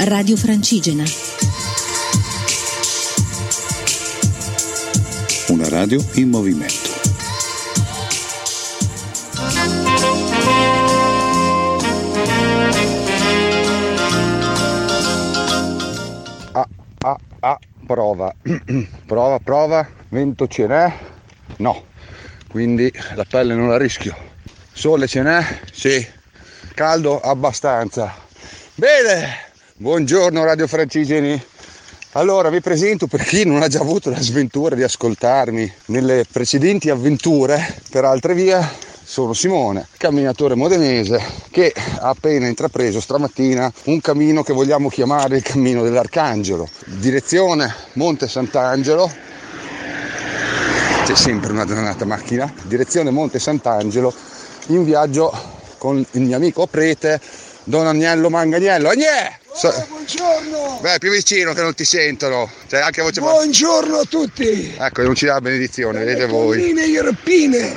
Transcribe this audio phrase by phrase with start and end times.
[0.00, 1.02] Radio Francigena.
[5.48, 6.90] Una radio in movimento.
[16.52, 16.68] Ah,
[17.00, 18.32] ah, ah, prova,
[19.04, 20.96] prova, prova, vento ce n'è?
[21.56, 21.86] No,
[22.48, 24.16] quindi la pelle non la rischio.
[24.72, 25.60] Sole ce n'è?
[25.72, 26.06] Sì.
[26.74, 27.20] Caldo?
[27.20, 28.14] Abbastanza.
[28.76, 29.47] Bene,
[29.80, 31.40] buongiorno Radio Francigeni.
[32.12, 36.90] Allora vi presento per chi non ha già avuto la sventura di ascoltarmi nelle precedenti
[36.90, 38.58] avventure per altre vie,
[39.04, 45.42] sono Simone, camminatore modenese che ha appena intrapreso stamattina un cammino che vogliamo chiamare il
[45.44, 49.08] cammino dell'Arcangelo, direzione Monte Sant'Angelo.
[51.04, 54.12] C'è sempre una dannata macchina, direzione Monte Sant'Angelo,
[54.68, 55.32] in viaggio
[55.78, 57.20] con il mio amico prete
[57.62, 58.88] Don Agnello Manganiello.
[58.88, 59.46] Agnè!
[59.54, 60.78] So- buongiorno!
[60.80, 62.50] Beh, più vicino che non ti sentono.
[62.68, 64.74] Cioè, anche voce Buongiorno a tutti!
[64.78, 66.58] Ecco, non ci dà la benedizione, vedete voi.
[66.58, 67.74] Colline irpine,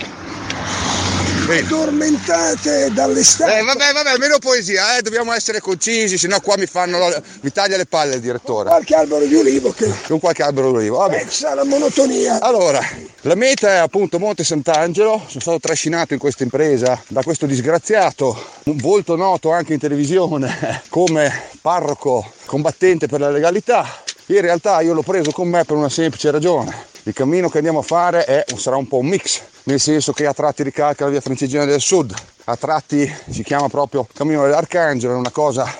[1.49, 3.57] addormentate dall'estate.
[3.57, 6.99] Eh, vabbè, vabbè, almeno poesia, eh, dobbiamo essere concisi, sennò qua mi fanno.
[7.41, 8.69] mi taglia le palle il direttore.
[8.69, 10.97] Qualche albero di olivo che Con qualche albero d'olivo.
[10.97, 11.23] Vabbè.
[11.23, 12.39] pezza la monotonia.
[12.41, 12.79] Allora,
[13.21, 18.43] la meta è appunto Monte Sant'Angelo, sono stato trascinato in questa impresa da questo disgraziato,
[18.65, 23.85] un volto noto anche in televisione come parroco combattente per la legalità.
[24.27, 26.89] In realtà io l'ho preso con me per una semplice ragione.
[27.03, 30.25] Il cammino che andiamo a fare è- sarà un po' un mix, nel senso che
[30.25, 32.13] a tratti ricalca la via francigena del sud,
[32.45, 35.73] a tratti si chiama proprio cammino dell'Arcangelo, è una cosa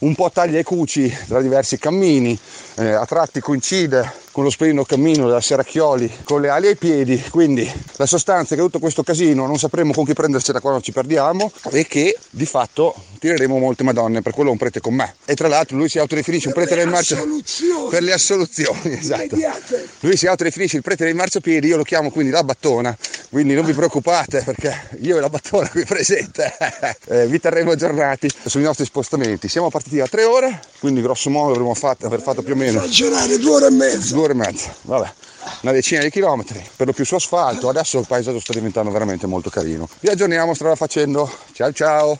[0.00, 2.38] un po' taglia e cuci tra diversi cammini,
[2.76, 7.20] eh, a tratti coincide con lo splendido cammino della Seracchioli con le ali ai piedi,
[7.30, 10.92] quindi la sostanza è che tutto questo casino non sapremo con chi prendercela quando ci
[10.92, 15.16] perdiamo e che di fatto tireremo molte madonne, per quello un prete con me.
[15.24, 17.16] E tra l'altro lui si autodefinisce un prete del marcio
[17.90, 19.34] per le assoluzioni, esatto.
[19.34, 19.87] Immediate.
[20.00, 22.96] Lui si autodefinisce il prete dei marciapiedi, io lo chiamo quindi la battona,
[23.30, 26.54] quindi non vi preoccupate perché io e la battona qui presente
[27.08, 29.48] eh, vi terremo aggiornati sui nostri spostamenti.
[29.48, 32.78] Siamo partiti da tre ore, quindi grosso modo avremo fatto, aver fatto più o meno
[32.78, 34.14] Esaggerare due ore e mezza.
[34.14, 35.12] due ore e mezza, vabbè,
[35.62, 39.26] una decina di chilometri, per lo più su asfalto, adesso il paesaggio sta diventando veramente
[39.26, 39.88] molto carino.
[39.98, 42.18] Vi aggiorniamo strada facendo, ciao ciao!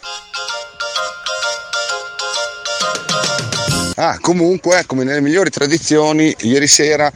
[4.01, 7.13] Ah, comunque, come nelle migliori tradizioni, ieri sera,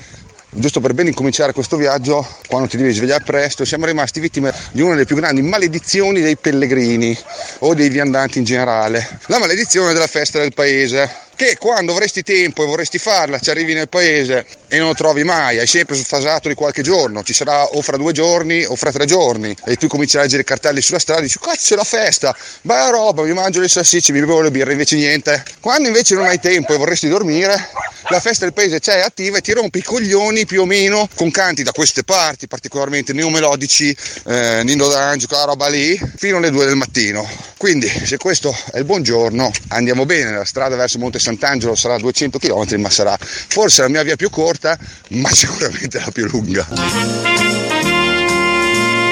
[0.55, 4.83] giusto per ben incominciare questo viaggio, quando ti devi svegliare presto, siamo rimasti vittime di
[4.83, 7.17] una delle più grandi maledizioni dei pellegrini
[7.61, 9.19] o dei viandanti in generale.
[9.27, 11.31] La maledizione della festa del paese.
[11.43, 15.25] Che quando avresti tempo e vorresti farla, ci arrivi nel paese e non lo trovi
[15.25, 18.93] mai, hai sempre sfasato di qualche giorno, ci sarà o fra due giorni o fra
[18.93, 21.75] tre giorni, e tu cominci a leggere i cartelli sulla strada e dici cazzo c'è
[21.75, 25.43] la festa, bella roba, mi mangio le salsicce, mi bevo le birre, invece niente.
[25.59, 27.71] Quando invece non hai tempo e vorresti dormire,
[28.09, 31.09] la festa del paese c'è è attiva e ti rompi i coglioni più o meno
[31.15, 36.51] con canti da queste parti, particolarmente neomelodici, eh, Nino D'Angelo, quella roba lì, fino alle
[36.51, 37.29] 2 del mattino.
[37.57, 42.39] Quindi se questo è il buongiorno, andiamo bene, la strada verso Monte Sant'Angelo sarà 200
[42.39, 44.79] km, ma sarà forse la mia via più corta,
[45.11, 46.67] ma sicuramente la più lunga.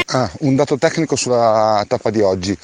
[0.07, 2.57] Ah, un dato tecnico sulla tappa di oggi.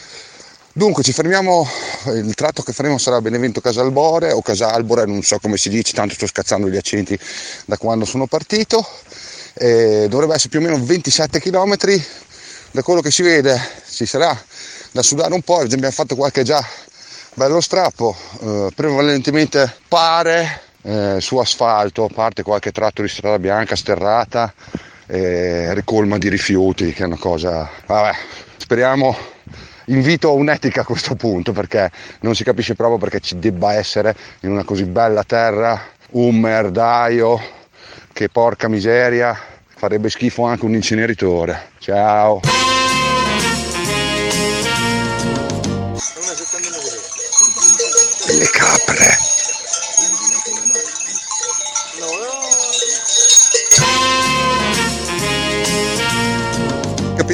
[0.73, 1.67] Dunque ci fermiamo,
[2.09, 6.13] il tratto che faremo sarà Benevento Casalbore o Casalbore, non so come si dice, tanto
[6.13, 7.19] sto scazzando gli accenti
[7.65, 8.87] da quando sono partito.
[9.55, 11.77] E dovrebbe essere più o meno 27 km,
[12.73, 14.39] da quello che si vede ci sarà
[14.93, 16.63] da sudare un po', abbiamo fatto qualche già
[17.37, 23.77] bello strappo, eh, prevalentemente pare eh, su asfalto, a parte qualche tratto di strada bianca
[23.77, 24.53] sterrata,
[25.07, 27.69] eh, ricolma di rifiuti, che è una cosa...
[27.87, 28.17] Vabbè,
[28.57, 29.15] speriamo
[29.87, 34.17] invito a un'etica a questo punto perché non si capisce proprio perché ci debba essere
[34.41, 35.81] in una così bella terra
[36.13, 37.39] un merdaio
[38.13, 39.39] che porca miseria
[39.77, 41.69] farebbe schifo anche un inceneritore.
[41.79, 42.41] Ciao!
[48.39, 49.26] Le capre!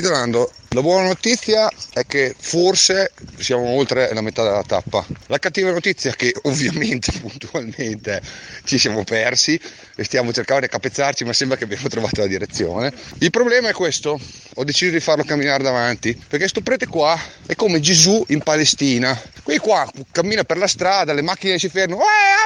[0.02, 5.06] Capitolando, la buona notizia è che forse siamo oltre la metà della tappa.
[5.28, 8.20] La cattiva notizia è che ovviamente puntualmente
[8.64, 9.60] ci siamo persi
[9.94, 12.92] e stiamo cercando di capezzarci, ma sembra che abbiamo trovato la direzione.
[13.18, 14.18] Il problema è questo,
[14.54, 17.16] ho deciso di farlo camminare davanti, perché sto prete qua
[17.46, 19.16] è come Gesù in Palestina.
[19.44, 22.42] Qui qua cammina per la strada, le macchine si fermano, eh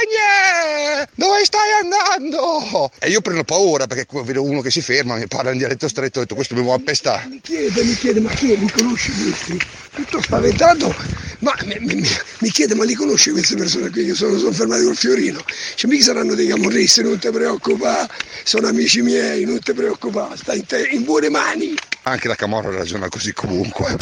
[1.14, 2.90] Dove stai andando?
[2.98, 6.18] E io prendo paura perché vedo uno che si ferma, mi parla in dialetto stretto,
[6.18, 7.26] ho detto questo mi vuole appestare.
[7.28, 9.58] Mi chiede, mi chiede ma chi li conosci questi?
[9.94, 10.94] Tutto spaventato,
[11.40, 12.08] ma mi, mi-
[12.40, 15.42] mi chiede ma li conosci queste persone qui che sono, sono fermate col fiorino?
[15.74, 18.08] Cioè mica saranno dei camorristi, non ti preoccupare,
[18.44, 21.74] sono amici miei, non ti preoccupare, stai in, te- in buone mani.
[22.02, 23.96] Anche la Camorra ragiona così comunque.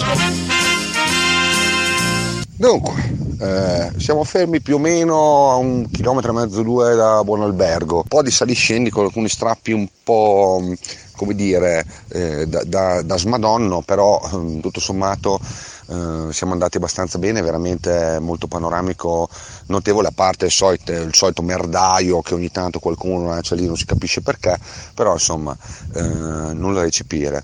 [2.56, 2.94] Dunque,
[3.38, 7.96] eh, siamo fermi più o meno a un chilometro e mezzo, due da Buonalbergo.
[7.96, 10.74] Un po' di saliscendi con alcuni strappi un po', mh,
[11.16, 15.40] come dire, eh, da, da- da smadonno, però eh, tutto sommato
[15.88, 19.28] eh, siamo andati abbastanza bene, veramente molto panoramico,
[19.66, 23.76] notevole, a parte il solito, il solito merdaio che ogni tanto qualcuno lancia lì, non
[23.76, 24.56] si capisce perché,
[24.94, 25.56] però insomma
[25.94, 27.42] eh, nulla da eccepire.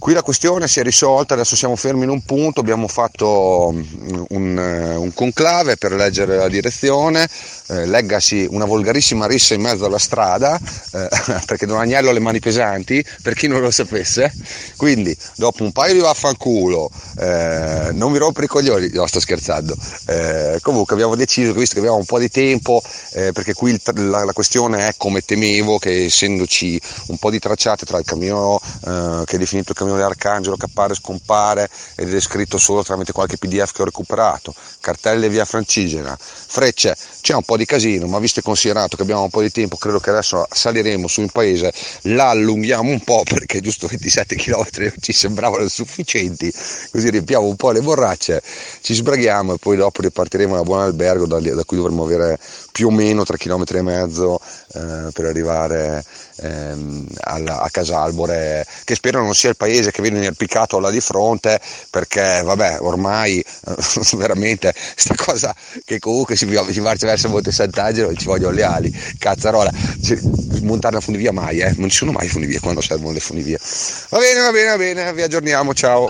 [0.00, 4.22] Qui la questione si è risolta, adesso siamo fermi in un punto, abbiamo fatto mm,
[4.30, 7.28] un, eh, un conclave per leggere la direzione,
[7.66, 10.58] eh, leggasi una volgarissima rissa in mezzo alla strada,
[10.92, 11.08] eh,
[11.44, 14.32] perché Don Agnello ha le mani pesanti, per chi non lo sapesse,
[14.78, 19.76] quindi dopo un paio di vaffanculo, eh, non mi rompere i coglioni, no sto scherzando,
[20.06, 22.82] Eh, comunque abbiamo deciso visto che abbiamo un po' di tempo,
[23.12, 27.38] eh, perché qui il la, la questione è come temevo, che essendoci un po' di
[27.38, 31.68] tracciate tra il cammino eh, che è definito il cammino dell'Arcangelo che appare e scompare
[31.96, 37.34] ed è descritto solo tramite qualche pdf che ho recuperato, cartelle via Francigena, frecce, c'è
[37.34, 39.98] un po' di casino, ma visto e considerato che abbiamo un po' di tempo, credo
[39.98, 41.72] che adesso saliremo su in paese,
[42.02, 44.66] la allunghiamo un po' perché giusto 27 km
[45.00, 46.52] ci sembravano sufficienti,
[46.90, 48.42] così riempiamo un po' le borracce,
[48.80, 52.38] ci sbraghiamo e poi dopo ripartiremo da buon albergo da, da cui dovremo avere
[52.72, 54.40] più o meno 3 km e mezzo
[54.74, 56.04] eh, per arrivare
[56.36, 61.00] ehm, alla- a Casalbore, che spero non sia il paese che viene inerpicato là di
[61.00, 63.74] fronte, perché vabbè, ormai eh,
[64.16, 69.02] veramente sta cosa che comunque si, si marcia verso Monte Sant'Angelo ci vogliono le ali,
[69.18, 69.70] cazzarola,
[70.62, 71.74] montare una funivia mai, eh?
[71.76, 73.58] non ci sono mai funivie quando servono le funivie.
[74.08, 76.08] Va bene, va bene, va bene, vi aggiorniamo, ciao.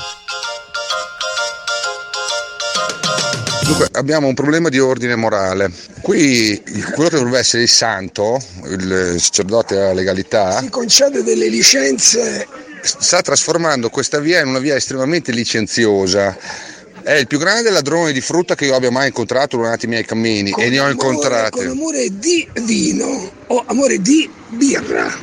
[3.70, 5.70] Dunque, abbiamo un problema di ordine morale.
[6.00, 6.60] Qui
[6.92, 12.48] quello che dovrebbe essere il santo, il sacerdote della legalità, Si concede delle licenze
[12.82, 16.36] sta trasformando questa via in una via estremamente licenziosa.
[17.00, 20.04] È il più grande ladrone di frutta che io abbia mai incontrato durante i miei
[20.04, 21.58] cammini con e ne ho incontrati.
[21.58, 25.16] Con amore di vino o amore di birra.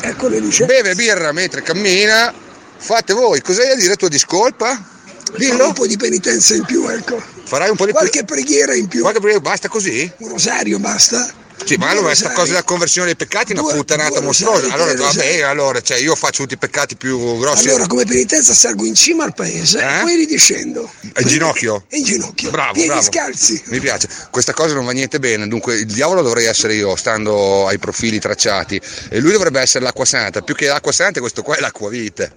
[0.00, 0.64] Ecco le licenze.
[0.64, 2.34] Beve birra mentre cammina.
[2.76, 4.96] Fate voi, cos'hai a dire tua discolpa?
[5.36, 5.66] Dillo.
[5.68, 7.37] un po' di penitenza in più, ecco.
[7.48, 9.00] Farai un po' di Qualche preghiera in più.
[9.00, 10.10] Qualche prima- basta così?
[10.18, 11.32] Un rosario basta.
[11.64, 14.66] Sì, ma allora questa cosa della conversione dei peccati è una puttanata mostruosa.
[14.72, 15.26] Allora, tre va rosari.
[15.28, 17.68] bene, allora, cioè io faccio tutti i peccati più grossi.
[17.68, 19.98] Allora, come penitenza salgo in cima al paese Eh?
[19.98, 20.88] e poi ridiscendo.
[21.00, 21.84] In ginocchio?
[21.90, 22.50] In ginocchio.
[22.50, 23.02] Bravo, Piedi bravo.
[23.02, 23.60] scalzi.
[23.66, 27.66] Mi piace, questa cosa non va niente bene, dunque il diavolo dovrei essere io, stando
[27.66, 31.56] ai profili tracciati, e lui dovrebbe essere l'acqua santa, più che l'acqua santa questo qua
[31.56, 32.32] è l'acqua vite.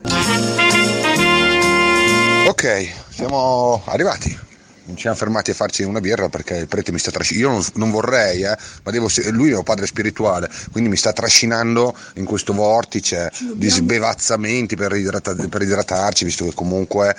[2.48, 4.50] Ok, siamo arrivati.
[4.84, 7.48] Ci siamo fermati a farci una birra perché il prete mi sta trascinando.
[7.50, 11.14] Io non, non vorrei, eh, ma devo, lui è un padre spirituale, quindi mi sta
[11.14, 17.16] trascinando in questo vortice di sbevazzamenti per, idrata- per idratarci, visto che comunque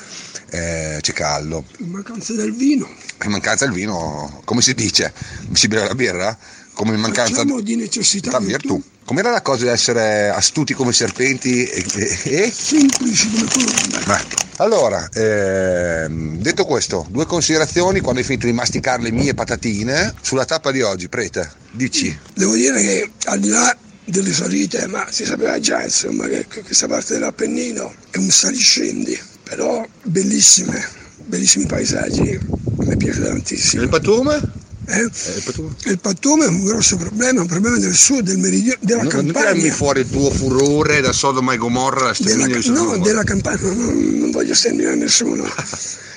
[0.51, 1.65] eh, c'è caldo.
[1.79, 2.89] In mancanza del vino.
[3.25, 5.13] In mancanza del vino, come si dice?
[5.53, 6.37] Si beve la birra?
[6.75, 8.75] Come in mancanza Facciamo di necessità di virtù.
[8.75, 8.91] virtù.
[9.05, 11.85] Com'era la cosa di essere astuti come serpenti e...
[11.95, 12.51] e- e?
[12.51, 13.99] Semplici come colombe.
[14.07, 14.25] Beh,
[14.63, 20.45] Allora, ehm, detto questo, due considerazioni quando hai finito di masticare le mie patatine sulla
[20.45, 22.17] tappa di oggi, prete, dici.
[22.33, 26.87] Devo dire che al di là delle salite, ma si sapeva già insomma che questa
[26.87, 30.81] parte dell'Appennino è un saliscendi, però bellissime,
[31.25, 32.39] bellissimi paesaggi,
[32.77, 33.83] mi piace tantissimo.
[33.83, 34.41] Il patume?
[34.87, 35.01] Eh?
[35.01, 35.75] Eh, il patume?
[35.85, 39.13] Il pattume è un grosso problema, è un problema del sud, del meridione, della Non,
[39.13, 39.73] non tirarmi campagna.
[39.75, 44.19] fuori il tuo furore da Sodoma e Gomorra, la Della, di no, della campagna, non,
[44.19, 45.45] non voglio sterminare nessuno.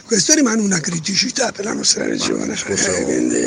[0.06, 3.42] Questo rimane una criticità per la nostra regione, Scorso eh, quindi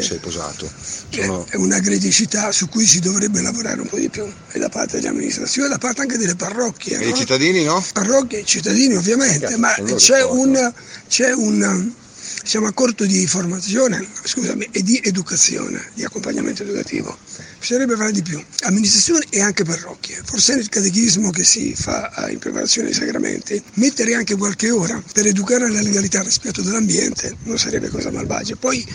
[0.00, 0.68] come sei posato.
[1.08, 4.68] Sono- è una criticità su cui si dovrebbe lavorare un po' di più, e da
[4.68, 6.98] parte dell'amministrazione, e da parte anche delle parrocchie.
[6.98, 7.16] E i no?
[7.16, 7.84] cittadini no?
[7.92, 10.72] parrocchie e cittadini ovviamente, Certo, ma c'è un,
[11.08, 11.92] c'è un,
[12.42, 17.16] siamo a corto di formazione, scusami, e di educazione, di accompagnamento educativo.
[17.58, 20.20] Bisognerebbe fare di più, amministrazione e anche parrocchie.
[20.24, 25.02] Forse nel catechismo che si fa eh, in preparazione ai sacramenti, mettere anche qualche ora
[25.12, 28.56] per educare alla legalità al rispetto dell'ambiente non sarebbe cosa malvagia.
[28.56, 28.86] Poi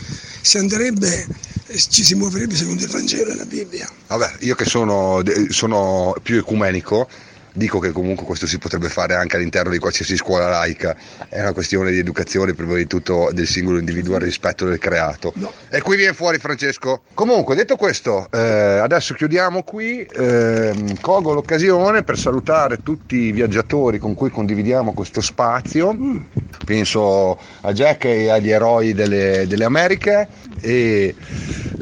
[0.41, 1.27] si andrebbe,
[1.67, 3.89] eh, ci si muoverebbe secondo il Vangelo e la Bibbia.
[4.07, 7.07] Vabbè, io che sono, sono più ecumenico,
[7.55, 10.95] dico che comunque questo si potrebbe fare anche all'interno di qualsiasi scuola laica,
[11.29, 15.31] è una questione di educazione prima di tutto del singolo individuo al rispetto del creato.
[15.35, 15.51] No.
[15.69, 17.03] E qui viene fuori Francesco.
[17.13, 23.99] Comunque, detto questo, eh, adesso chiudiamo qui, eh, colgo l'occasione per salutare tutti i viaggiatori
[23.99, 26.17] con cui condividiamo questo spazio, mm.
[26.65, 30.27] penso a Jack e agli eroi delle, delle Americhe
[30.59, 31.15] e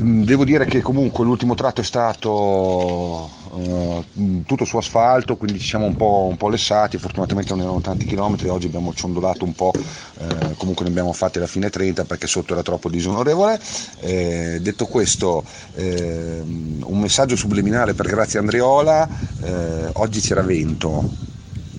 [0.01, 4.03] mm, devo dire che comunque l'ultimo tratto è stato Uh,
[4.47, 8.05] tutto su asfalto, quindi ci siamo un po', un po', lessati, fortunatamente non erano tanti
[8.05, 12.25] chilometri, oggi abbiamo ciondolato un po', uh, comunque ne abbiamo fatti alla fine 30 perché
[12.25, 13.59] sotto era troppo disonorevole.
[13.99, 15.43] Eh, detto questo,
[15.75, 19.07] eh, un messaggio subliminale per Grazia Andriola,
[19.43, 21.07] eh, oggi c'era vento,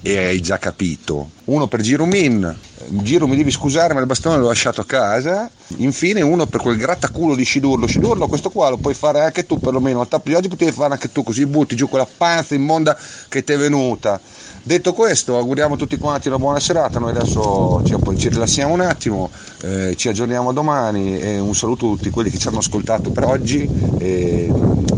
[0.06, 1.30] e hai già capito.
[1.44, 2.54] Uno per Giromin,
[2.88, 5.50] Giro mi devi scusare ma il bastone l'ho lasciato a casa.
[5.76, 7.86] Infine uno per quel grattaculo di Scidurlo.
[7.86, 10.92] Scidurlo questo qua lo puoi fare anche tu perlomeno, al tappo di oggi potevi fare
[10.92, 12.96] anche tu così butti giù quella panza immonda
[13.28, 14.20] che ti è venuta.
[14.66, 18.80] Detto questo, auguriamo a tutti quanti una buona serata, noi adesso ci, ci rilassiamo un
[18.80, 23.10] attimo, eh, ci aggiorniamo domani e un saluto a tutti quelli che ci hanno ascoltato
[23.10, 24.50] per oggi e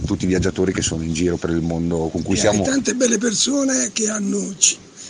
[0.07, 2.63] tutti i viaggiatori che sono in giro per il mondo con cui e siamo.
[2.63, 4.55] tante belle persone che hanno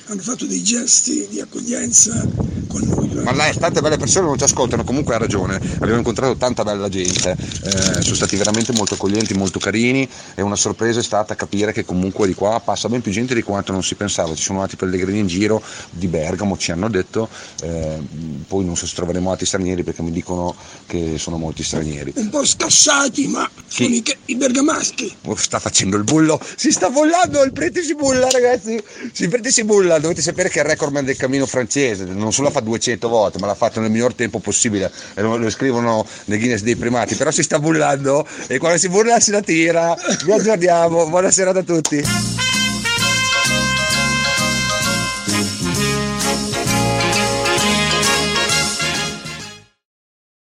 [0.09, 2.27] hanno fatto dei gesti di accoglienza
[2.67, 3.09] con noi.
[3.23, 6.89] Ma là, tante belle persone non ci ascoltano, comunque ha ragione, abbiamo incontrato tanta bella
[6.89, 7.31] gente,
[7.65, 11.85] eh, sono stati veramente molto accoglienti, molto carini e una sorpresa è stata capire che
[11.85, 14.77] comunque di qua passa ben più gente di quanto non si pensava, ci sono altri
[14.77, 17.29] pellegrini in giro di Bergamo, ci hanno detto,
[17.63, 17.99] eh,
[18.47, 20.55] poi non so se troveremo altri stranieri perché mi dicono
[20.87, 22.13] che sono molti stranieri.
[22.17, 23.85] Un po' scassati, ma Chi?
[23.85, 25.17] sono i, i bergamaschi.
[25.25, 28.81] Oh, sta facendo il bullo, si sta bollando, il prete si bulla ragazzi,
[29.17, 32.49] il prete si bulla, dovete sapere che è il recordman del cammino francese, non solo
[32.49, 36.39] la fa 200 volte, ma l'ha fatto nel miglior tempo possibile lo, lo scrivono nei
[36.39, 39.95] Guinness dei primati, però si sta bullando e quando si bulla si la tira.
[40.25, 42.46] Vi aggiorniamo, buona serata a tutti.